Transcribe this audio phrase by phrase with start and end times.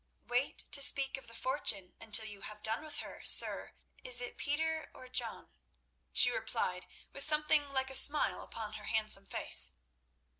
[0.25, 4.89] "Wait to speak of the fortune until you have done with her, Sir—is it Peter,
[4.95, 5.53] or John?"
[6.11, 9.73] she replied, with something like a smile upon her handsome face.